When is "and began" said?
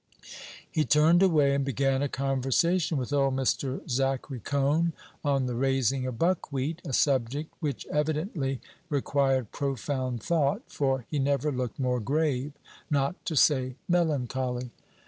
1.53-2.01